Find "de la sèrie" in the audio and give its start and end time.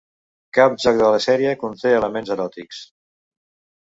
1.01-1.51